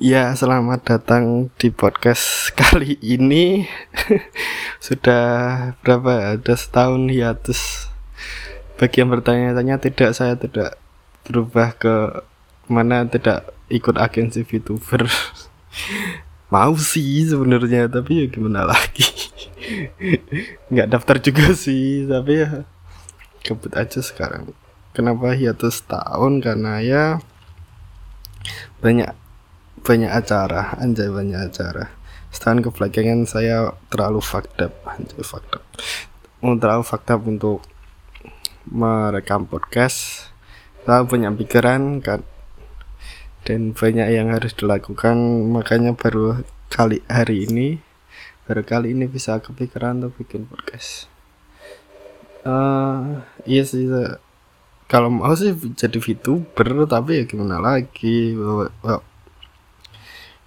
Ya, 0.00 0.32
selamat 0.32 0.80
datang 0.88 1.52
di 1.60 1.68
podcast 1.68 2.24
kali 2.56 2.96
ini. 3.04 3.68
Sudah 4.88 5.76
berapa? 5.84 6.40
Ada 6.40 6.56
setahun 6.56 7.04
hiatus. 7.12 7.92
Bagi 8.80 9.04
yang 9.04 9.12
bertanya-tanya, 9.12 9.76
tidak 9.76 10.16
saya 10.16 10.40
tidak 10.40 10.80
berubah 11.28 11.76
ke 11.76 12.24
mana 12.64 13.04
tidak 13.12 13.52
ikut 13.68 14.00
agensi 14.00 14.40
VTuber. 14.40 15.04
Mau 16.56 16.72
sih 16.80 17.28
sebenarnya, 17.28 17.92
tapi 17.92 18.24
ya 18.24 18.26
gimana 18.32 18.72
lagi. 18.72 19.04
Nggak 20.72 20.96
daftar 20.96 21.20
juga 21.20 21.52
sih, 21.52 22.08
tapi 22.08 22.40
ya 22.40 22.64
kebut 23.44 23.76
aja 23.76 24.00
sekarang. 24.00 24.56
Kenapa 24.96 25.36
hiatus 25.36 25.84
tahun? 25.84 26.40
Karena 26.40 26.80
ya 26.80 27.20
banyak 28.80 29.28
banyak 29.82 30.10
acara 30.12 30.76
anjay 30.76 31.08
banyak 31.08 31.38
acara. 31.50 31.92
Setahun 32.30 32.62
kebelakangan 32.70 33.26
saya 33.26 33.74
terlalu 33.90 34.22
fucked 34.22 34.60
up 34.62 34.72
anjay 34.86 35.24
fucked 35.24 35.52
up. 35.56 35.64
Terlalu 36.40 36.84
fucked 36.86 37.10
up 37.10 37.20
untuk 37.26 37.64
merekam 38.68 39.48
podcast 39.48 40.30
terlalu 40.84 41.04
banyak 41.16 41.32
pikiran 41.44 42.00
kan? 42.00 42.20
Dan 43.44 43.72
banyak 43.72 44.08
yang 44.12 44.30
harus 44.30 44.52
dilakukan 44.52 45.16
makanya 45.48 45.96
baru 45.96 46.44
kali 46.68 47.00
hari 47.08 47.48
ini 47.48 47.80
baru 48.44 48.66
kali 48.66 48.92
ini 48.92 49.06
bisa 49.06 49.38
kepikiran 49.38 50.02
untuk 50.02 50.26
bikin 50.26 50.44
podcast. 50.44 51.06
Uh, 52.42 53.20
iya 53.44 53.62
sih 53.62 53.84
kalau 54.90 55.06
mau 55.06 55.30
sih 55.38 55.54
jadi 55.54 55.98
VTuber 56.02 56.88
tapi 56.90 57.22
ya 57.22 57.24
gimana 57.28 57.62
lagi 57.62 58.34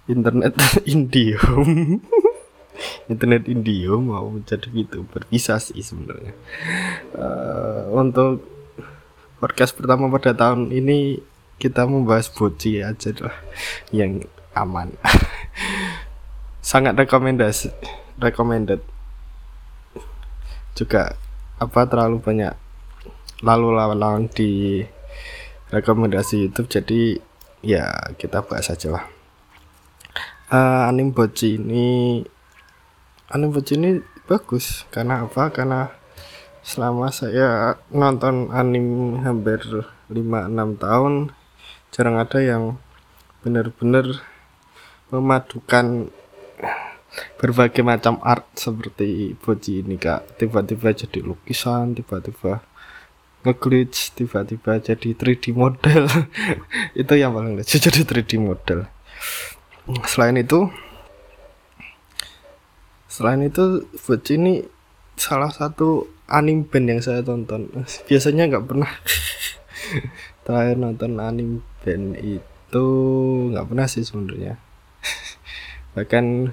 internet 0.12 0.52
Indium. 0.84 2.00
Internet 3.08 3.48
Indium 3.48 4.12
mau 4.12 4.28
jadi 4.44 4.68
VTuber 4.68 5.24
bisa 5.32 5.56
sih 5.56 5.80
sebenarnya. 5.80 6.36
Uh, 7.16 7.88
untuk 7.96 8.44
podcast 9.40 9.72
pertama 9.72 10.12
pada 10.12 10.36
tahun 10.36 10.68
ini 10.68 11.20
kita 11.56 11.88
membahas 11.88 12.28
boci 12.28 12.84
aja 12.84 13.16
lah 13.16 13.36
yang 13.94 14.20
aman. 14.52 14.92
Sangat 16.60 16.96
rekomendasi 17.00 17.72
recommended. 18.20 18.84
Juga 20.76 21.16
apa 21.56 21.86
terlalu 21.86 22.18
banyak 22.20 22.52
lalu 23.40 23.68
lalang 23.72 24.26
di 24.28 24.82
rekomendasi 25.70 26.48
YouTube 26.50 26.66
jadi 26.66 27.22
ya 27.62 28.12
kita 28.18 28.42
bahas 28.42 28.74
aja 28.74 28.90
lah 28.90 29.13
uh, 30.54 30.88
anim 30.90 31.10
boci 31.10 31.58
ini 31.58 32.22
anim 33.34 33.50
boci 33.50 33.74
ini 33.74 33.98
bagus. 34.30 34.86
Karena 34.94 35.26
apa? 35.26 35.50
Karena 35.50 35.90
selama 36.64 37.10
saya 37.10 37.76
nonton 37.90 38.54
anim 38.54 39.18
hampir 39.20 39.60
5-6 40.08 40.80
tahun 40.80 41.14
jarang 41.92 42.16
ada 42.16 42.38
yang 42.40 42.62
benar-benar 43.44 44.24
memadukan 45.12 46.08
berbagai 47.38 47.84
macam 47.86 48.18
art 48.24 48.48
seperti 48.56 49.36
boci 49.38 49.82
ini 49.84 49.98
kak. 49.98 50.38
Tiba-tiba 50.40 50.94
jadi 50.94 51.20
lukisan 51.20 51.94
tiba-tiba 51.94 52.64
ngeglitch 53.44 54.16
tiba-tiba 54.16 54.80
jadi 54.80 55.12
3D 55.12 55.52
model. 55.52 56.08
Itu 57.00 57.12
yang 57.14 57.36
paling 57.36 57.60
lucu 57.60 57.76
jadi 57.76 58.00
3D 58.02 58.40
model 58.40 58.88
selain 60.08 60.40
itu 60.40 60.72
selain 63.10 63.44
itu 63.44 63.84
buat 64.04 64.24
ini 64.32 64.64
salah 65.14 65.52
satu 65.52 66.10
anim 66.26 66.64
band 66.64 66.86
yang 66.96 67.00
saya 67.04 67.20
tonton. 67.20 67.68
Biasanya 68.08 68.48
nggak 68.48 68.66
pernah. 68.66 68.90
Terakhir 70.44 70.76
nonton 70.80 71.20
anim 71.20 71.60
band 71.84 72.16
itu 72.18 72.86
nggak 73.52 73.66
pernah 73.68 73.86
sih 73.86 74.02
sebenarnya. 74.02 74.56
Bahkan 75.94 76.50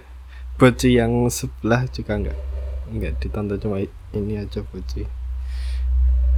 boci 0.59 0.99
yang 0.99 1.31
sebelah 1.31 1.87
juga 1.89 2.19
nggak 2.19 2.39
nggak 2.91 3.13
ditonton. 3.23 3.57
Cuma 3.57 3.79
ini 4.11 4.33
aja 4.37 4.59
boci 4.61 5.21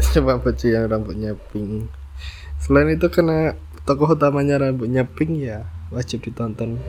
coba 0.01 0.41
baju 0.41 0.65
yang 0.65 0.89
rambutnya 0.89 1.31
pink. 1.53 1.89
Selain 2.57 2.89
itu 2.89 3.05
karena 3.13 3.53
tokoh 3.85 4.17
utamanya 4.17 4.57
rambutnya 4.57 5.05
pink 5.05 5.43
ya 5.43 5.67
wajib 5.93 6.25
ditonton. 6.25 6.81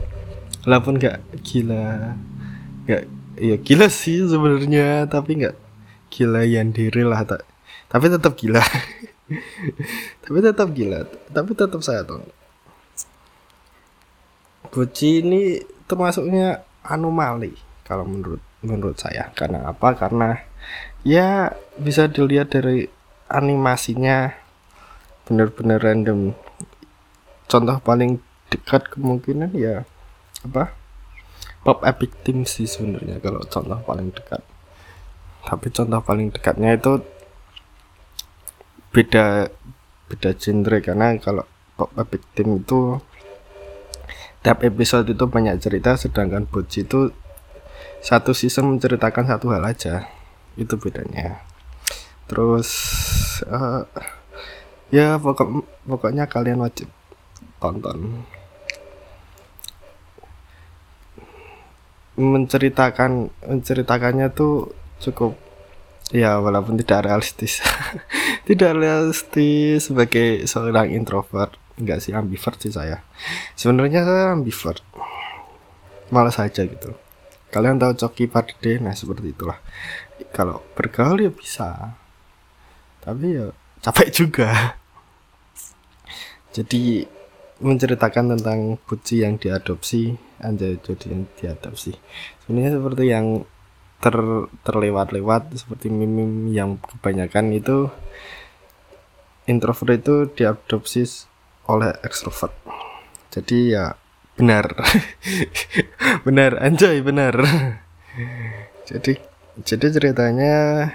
Walaupun 0.65 0.97
nggak 0.97 1.21
gila 1.45 2.17
nggak 2.85 3.03
ya 3.37 3.55
gila 3.61 3.87
sih 3.89 4.25
sebenarnya 4.25 5.05
tapi 5.09 5.41
nggak 5.41 5.55
gila 6.09 6.41
yang 6.45 6.73
diri 6.73 7.05
lah 7.05 7.21
tak 7.25 7.45
tapi 7.89 8.09
tetap 8.09 8.33
gila. 8.35 8.61
Tapi 10.21 10.37
tetap 10.37 10.69
gila 10.69 11.01
tapi 11.33 11.57
tetap 11.57 11.81
saya 11.81 12.05
tonton. 12.05 12.29
Gucci 14.69 15.25
ini 15.25 15.57
termasuknya 15.89 16.61
anomali 16.85 17.57
kalau 17.81 18.05
menurut 18.05 18.41
menurut 18.61 18.97
saya. 18.97 19.33
Karena 19.33 19.69
apa? 19.69 19.97
Karena 19.97 20.37
ya 21.01 21.53
bisa 21.77 22.05
dilihat 22.05 22.53
dari 22.53 22.85
animasinya 23.29 24.33
bener-bener 25.25 25.81
random. 25.81 26.37
Contoh 27.49 27.77
paling 27.81 28.21
dekat 28.49 28.93
kemungkinan 28.93 29.51
ya 29.57 29.83
apa 30.45 30.73
pop 31.65 31.81
epic 31.81 32.13
team 32.21 32.45
sih 32.45 32.69
sebenarnya 32.69 33.17
kalau 33.17 33.41
contoh 33.49 33.81
paling 33.81 34.13
dekat. 34.13 34.45
Tapi 35.45 35.67
contoh 35.73 36.01
paling 36.05 36.29
dekatnya 36.29 36.77
itu 36.77 37.01
beda 38.93 39.49
beda 40.05 40.31
genre 40.37 40.77
karena 40.79 41.17
kalau 41.17 41.45
pop 41.73 41.89
epic 41.97 42.21
team 42.37 42.61
itu 42.61 43.01
tiap 44.45 44.61
episode 44.61 45.09
itu 45.09 45.25
banyak 45.25 45.57
cerita 45.57 45.97
sedangkan 45.97 46.45
Boji 46.45 46.85
itu 46.85 47.09
satu 48.05 48.37
season 48.37 48.69
menceritakan 48.77 49.25
satu 49.25 49.49
hal 49.49 49.65
aja. 49.65 50.05
Itu 50.53 50.77
bedanya. 50.77 51.41
Terus 52.29 52.69
uh, 53.49 53.89
ya 54.93 55.17
pokok 55.17 55.65
pokoknya 55.89 56.29
kalian 56.29 56.61
wajib 56.61 56.93
tonton 57.57 58.21
menceritakan 62.15 63.27
menceritakannya 63.43 64.31
tuh 64.31 64.71
cukup 65.03 65.35
ya 66.13 66.39
walaupun 66.39 66.79
tidak 66.79 67.09
realistis. 67.09 67.59
Tidak 68.47 68.77
realistis 68.77 69.89
sebagai 69.89 70.45
seorang 70.45 70.93
introvert. 70.93 71.57
Enggak 71.81 72.05
sih 72.05 72.13
ambivert 72.13 72.61
sih 72.61 72.69
saya. 72.69 73.01
Sebenarnya 73.57 74.05
saya 74.05 74.37
ambivert. 74.37 74.85
Malas 76.13 76.37
saja 76.37 76.61
gitu. 76.61 76.93
Kalian 77.49 77.81
tahu 77.81 77.97
Coki 77.97 78.29
Parde 78.29 78.77
nah 78.77 78.93
seperti 78.93 79.33
itulah. 79.33 79.57
Kalau 80.29 80.61
bergaul 80.77 81.25
ya 81.25 81.31
bisa. 81.33 81.97
Tapi 83.01 83.25
ya 83.33 83.49
capek 83.81 84.13
juga. 84.13 84.49
Jadi 86.55 87.03
menceritakan 87.63 88.35
tentang 88.35 88.75
buci 88.83 89.23
yang 89.23 89.39
diadopsi 89.39 90.15
anjay 90.43 90.75
jadi 90.81 91.05
yang 91.15 91.23
diadopsi. 91.39 91.95
Sebenarnya 92.43 92.71
seperti 92.79 93.03
yang 93.07 93.27
ter 94.03 94.15
terlewat-lewat 94.67 95.55
seperti 95.55 95.87
mimim 95.87 96.51
yang 96.51 96.77
kebanyakan 96.77 97.55
itu 97.55 97.89
introvert 99.47 99.97
itu 100.03 100.15
diadopsi 100.35 101.25
oleh 101.71 101.95
ekstrovert 102.05 102.53
jadi 103.35 103.57
ya 103.67 103.85
benar. 104.39 104.71
Benar 106.25 106.55
anjay 106.63 107.03
benar. 107.03 107.35
Jadi 108.89 109.19
jadi 109.67 109.87
ceritanya 109.91 110.87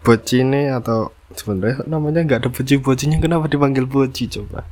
boci 0.00 0.40
ini 0.40 0.72
atau 0.72 1.12
sebenarnya 1.36 1.84
namanya 1.84 2.24
nggak 2.24 2.40
ada 2.44 2.50
boci 2.52 2.80
bocinya 2.80 3.20
kenapa 3.20 3.48
dipanggil 3.48 3.88
boci 3.88 4.28
coba 4.28 4.64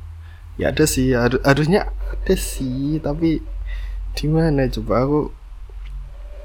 ya 0.59 0.71
ada 0.71 0.83
sih. 0.87 1.15
Har 1.15 1.35
harusnya 1.43 1.91
ada 1.91 2.35
sih 2.35 2.99
tapi 3.03 3.43
di 4.15 4.25
mana? 4.27 4.67
Coba 4.67 5.05
aku 5.05 5.21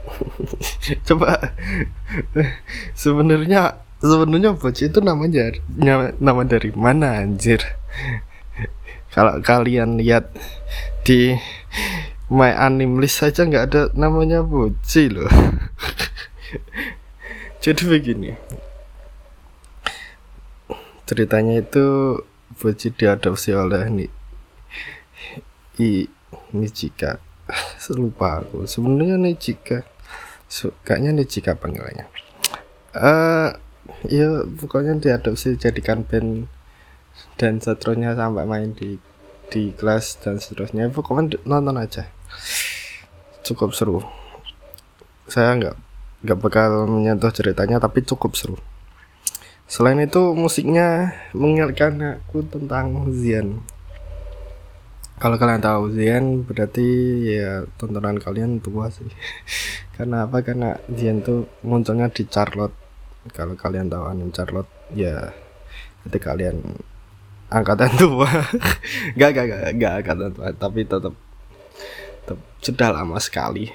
coba. 1.09 1.55
Sebenarnya 2.95 3.83
sebenarnya 3.99 4.55
boci 4.55 4.93
itu 4.93 5.01
namanya 5.01 5.57
nama 6.21 6.43
dari 6.45 6.71
mana 6.77 7.25
anjir? 7.25 7.65
Kalau 9.17 9.41
kalian 9.41 9.97
lihat 9.97 10.29
di 11.09 11.33
my 12.29 12.53
anim 12.53 12.99
list 12.99 13.23
saja 13.23 13.47
nggak 13.47 13.65
ada 13.73 13.83
namanya 13.97 14.45
boci 14.45 15.09
loh. 15.09 15.31
Jadi 17.65 17.83
begini. 17.89 18.31
Ceritanya 21.07 21.63
itu 21.63 22.19
boci 22.57 22.89
diadopsi 22.93 23.53
oleh 23.53 24.09
i 25.77 26.09
Nijika 26.57 27.21
lupa 27.95 28.43
aku. 28.43 28.67
Sebenarnya 28.67 29.21
Nijika 29.21 29.87
so, 30.49 30.75
kayaknya 30.83 31.23
Nijika 31.23 31.55
panggilannya. 31.55 32.07
Eh 32.97 32.99
uh, 32.99 33.49
ya 34.09 34.43
pokoknya 34.43 34.99
diadopsi 34.99 35.55
jadikan 35.61 36.03
band 36.03 36.51
dan 37.39 37.63
seterusnya 37.63 38.17
sampai 38.17 38.45
main 38.49 38.73
di 38.73 38.99
di 39.53 39.71
kelas 39.77 40.19
dan 40.25 40.41
seterusnya. 40.43 40.91
Pokoknya 40.91 41.39
nonton 41.47 41.77
aja. 41.79 42.09
Cukup 43.47 43.77
seru. 43.77 44.03
Saya 45.31 45.55
nggak 45.55 45.77
nggak 46.27 46.39
bakal 46.43 46.91
menyentuh 46.91 47.31
ceritanya 47.31 47.79
tapi 47.79 48.03
cukup 48.03 48.35
seru 48.35 48.59
selain 49.67 49.99
itu 50.03 50.35
musiknya 50.35 51.15
mengingatkan 51.35 52.23
aku 52.23 52.47
tentang 52.47 53.11
Zian 53.11 53.63
kalau 55.17 55.41
kalian 55.41 55.65
tahu 55.65 55.97
Zian 55.97 56.45
berarti 56.45 56.89
ya 57.25 57.65
tontonan 57.81 58.21
kalian 58.21 58.61
tua 58.61 58.93
sih. 58.93 59.09
Karena 59.97 60.29
apa? 60.29 60.45
Karena 60.45 60.77
Zian 60.93 61.25
tuh 61.25 61.49
munculnya 61.65 62.13
di 62.13 62.29
Charlotte. 62.29 62.77
Kalau 63.33 63.57
kalian 63.57 63.89
tahu 63.89 64.05
anime 64.13 64.31
Charlotte 64.37 64.69
ya 64.93 65.33
ketika 66.05 66.37
kalian 66.37 66.61
angkatan 67.49 67.97
tua. 68.01 68.29
Gak 69.17 69.31
gak 69.33 69.47
gak 69.49 69.63
gak 69.81 69.95
angkatan 70.05 70.31
tua 70.37 70.49
tapi 70.53 70.85
tetap 70.85 71.15
tetap 72.21 72.39
sudah 72.61 72.89
lama 72.93 73.17
sekali. 73.17 73.73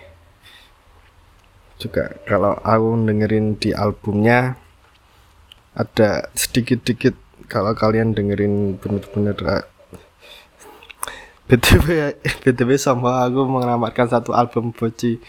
Juga 1.82 2.22
kalau 2.30 2.54
aku 2.62 3.02
dengerin 3.10 3.58
di 3.58 3.74
albumnya 3.74 4.62
ada 5.82 6.30
sedikit-sedikit 6.38 7.18
kalau 7.50 7.74
kalian 7.74 8.14
dengerin 8.14 8.78
bener-bener 8.78 9.66
BTW 11.50 12.16
BTW 12.46 12.70
sama 12.80 13.28
aku 13.28 13.44
mengamalkan 13.44 14.08
satu 14.08 14.32
album 14.32 14.72
Boci 14.72 15.20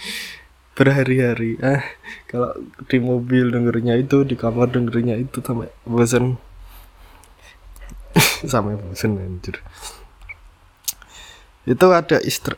berhari-hari. 0.78 1.58
Eh 1.58 1.82
kalau 2.30 2.54
di 2.86 3.02
mobil 3.02 3.50
dengernya 3.50 3.98
itu 3.98 4.22
di 4.22 4.38
kamar 4.38 4.70
dengernya 4.70 5.18
itu 5.18 5.42
sampai 5.42 5.72
bosan 5.82 6.38
sampai 8.52 8.78
bosan 8.78 9.18
anjir. 9.18 9.58
Itu 11.66 11.90
ada 11.90 12.22
easter 12.22 12.54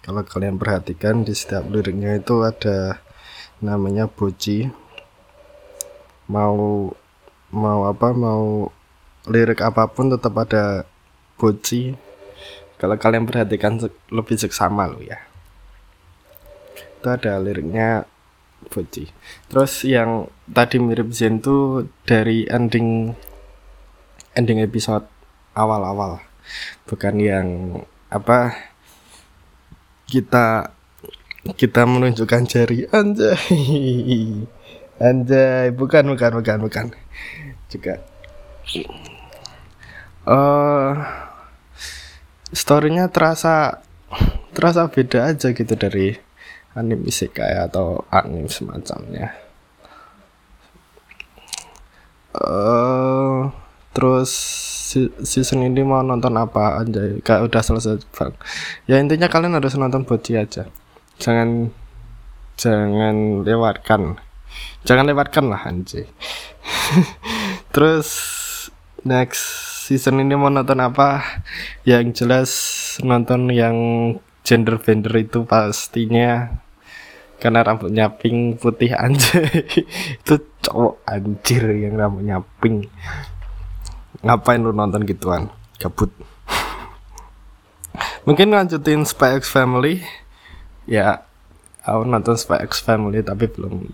kalau 0.00 0.24
kalian 0.24 0.56
perhatikan 0.56 1.22
di 1.22 1.36
setiap 1.36 1.68
liriknya 1.68 2.18
itu 2.18 2.40
ada 2.40 2.98
namanya 3.60 4.08
boci 4.08 4.66
mau 6.30 6.94
mau 7.50 7.80
apa 7.90 8.14
mau 8.14 8.70
lirik 9.26 9.60
apa 9.66 9.90
pun 9.90 10.14
tetap 10.14 10.34
ada 10.38 10.86
boci. 11.34 11.98
Kalau 12.78 12.96
kalian 12.96 13.28
perhatikan 13.28 13.76
lebih 14.08 14.40
seksama 14.40 14.88
lo 14.88 15.02
ya. 15.02 15.20
Itu 16.96 17.12
ada 17.12 17.36
liriknya 17.36 18.08
boci. 18.70 19.10
Terus 19.50 19.84
yang 19.84 20.30
tadi 20.48 20.80
mirip 20.80 21.12
Zen 21.12 21.42
tuh 21.44 21.90
dari 22.06 22.48
ending 22.48 23.12
ending 24.32 24.64
episode 24.64 25.04
awal-awal. 25.52 26.24
Bukan 26.88 27.20
yang 27.20 27.48
apa 28.08 28.56
kita 30.08 30.72
kita 31.56 31.82
menunjukkan 31.84 32.42
jari. 32.48 32.88
Anjay 32.88 34.48
anjay 35.00 35.72
bukan 35.72 36.04
bukan 36.12 36.30
bukan 36.38 36.58
bukan. 36.60 36.86
Juga. 37.72 38.04
Uh, 40.28 40.94
storynya 42.52 43.08
terasa 43.08 43.80
terasa 44.52 44.86
beda 44.92 45.32
aja 45.32 45.50
gitu 45.56 45.74
dari 45.74 46.14
anime 46.76 47.08
isekai 47.08 47.56
atau 47.56 48.04
anime 48.12 48.52
semacamnya. 48.52 49.34
Uh, 52.30 53.50
terus 53.90 54.30
season 55.26 55.66
ini 55.66 55.82
mau 55.82 56.02
nonton 56.02 56.34
apa 56.38 56.82
aja 56.82 57.18
kayak 57.22 57.50
udah 57.50 57.62
selesai 57.62 58.06
bang. 58.14 58.34
Ya 58.86 59.02
intinya 59.02 59.26
kalian 59.26 59.58
harus 59.58 59.74
nonton 59.74 60.06
Boji 60.06 60.38
aja. 60.38 60.66
Jangan 61.18 61.74
jangan 62.54 63.42
lewatkan 63.42 64.20
jangan 64.84 65.06
lewatkan 65.06 65.50
lah 65.50 65.62
anjay 65.66 66.08
terus 67.74 68.08
next 69.04 69.70
season 69.90 70.22
ini 70.22 70.38
mau 70.38 70.54
nonton 70.54 70.78
apa? 70.78 71.42
Yang 71.82 72.22
jelas 72.22 72.50
nonton 73.02 73.50
yang 73.50 73.76
gender 74.46 74.78
bender 74.78 75.10
itu 75.18 75.42
pastinya. 75.42 76.62
Karena 77.42 77.66
rambutnya 77.66 78.06
pink 78.14 78.62
putih 78.62 78.94
anjay 78.94 79.66
itu 80.22 80.34
cowok 80.62 81.02
anjir 81.10 81.74
yang 81.74 81.98
rambutnya 81.98 82.38
pink. 82.62 82.86
Ngapain 84.22 84.62
lu 84.62 84.70
nonton 84.70 85.02
gituan? 85.02 85.50
Gabut. 85.82 86.14
Mungkin 88.30 88.54
lanjutin 88.54 89.02
Spy 89.02 89.42
X 89.42 89.50
Family. 89.50 90.06
Ya 90.86 91.26
aku 91.82 92.06
nonton 92.06 92.38
Spy 92.38 92.62
X 92.62 92.78
Family 92.78 93.26
tapi 93.26 93.50
belum 93.50 93.90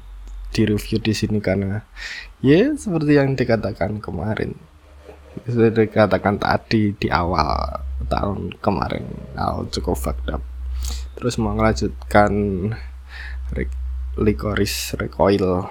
di 0.57 0.65
review 0.65 0.97
di 1.05 1.13
sini 1.13 1.37
karena 1.37 1.85
ya 2.41 2.73
seperti 2.73 3.13
yang 3.21 3.37
dikatakan 3.37 4.01
kemarin. 4.01 4.57
Sudah 5.45 5.69
dikatakan 5.69 6.41
tadi 6.41 6.97
di 6.97 7.13
awal 7.13 7.85
tahun 8.09 8.57
kemarin 8.65 9.05
aku 9.37 9.69
cukup 9.77 9.97
fucked 10.01 10.33
up. 10.33 10.41
Terus 11.21 11.37
melanjutkan 11.37 12.33
Licorice 14.17 14.97
Recoil. 14.97 15.69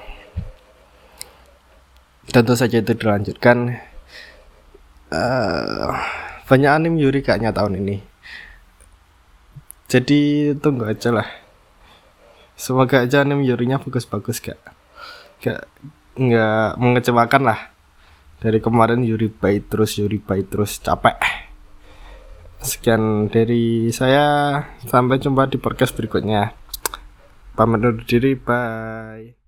Tentu 2.30 2.54
saja 2.54 2.78
itu 2.78 2.94
dilanjutkan 2.94 3.74
uh, 5.10 5.90
banyak 6.46 6.70
anime 6.70 7.02
Yuri 7.02 7.26
kayaknya 7.26 7.50
tahun 7.50 7.82
ini. 7.82 8.06
Jadi 9.90 10.54
tunggu 10.62 10.86
aja 10.90 11.10
lah. 11.10 11.30
Semoga 12.54 13.06
aja 13.06 13.26
anime 13.26 13.46
Yurinya 13.46 13.82
bagus-bagus 13.82 14.42
gak 14.42 14.75
gak 15.46 15.70
nggak 16.18 16.82
mengecewakan 16.82 17.44
lah. 17.46 17.60
Dari 18.42 18.58
kemarin 18.58 19.06
Yuri 19.06 19.30
baik 19.30 19.70
terus 19.70 20.02
Yuri 20.02 20.18
baik 20.18 20.50
terus 20.50 20.82
capek. 20.82 21.22
Sekian 22.66 23.30
dari 23.30 23.94
saya. 23.94 24.58
Sampai 24.90 25.22
jumpa 25.22 25.46
di 25.46 25.62
podcast 25.62 25.94
berikutnya. 25.94 26.50
Pamit 27.54 27.86
undur 27.86 28.04
diri 28.04 28.34
bye 28.36 29.45